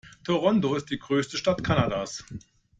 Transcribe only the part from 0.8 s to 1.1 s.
die